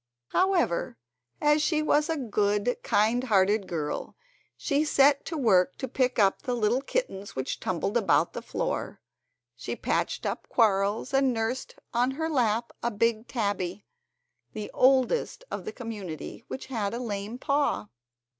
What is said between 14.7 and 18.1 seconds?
oldest of the community—which had a lame paw.